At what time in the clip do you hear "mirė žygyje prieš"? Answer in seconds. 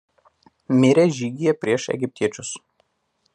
0.79-1.85